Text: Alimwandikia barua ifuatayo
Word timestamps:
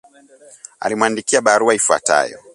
Alimwandikia 0.79 1.41
barua 1.41 1.73
ifuatayo 1.75 2.39